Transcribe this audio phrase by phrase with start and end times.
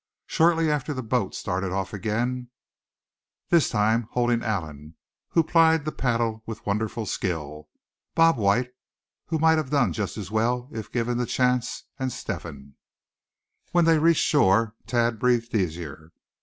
[0.25, 2.49] Shortly after the boat started off again,
[3.49, 4.95] this time holding Allan,
[5.29, 7.69] who plied the paddle with wonderful skill,
[8.15, 8.71] Bob White,
[9.27, 12.77] who might have done just as well if given the chance, and Step hen.
[13.73, 16.11] When they reached shore Thad breathed easier.